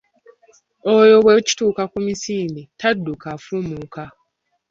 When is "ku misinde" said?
1.91-2.61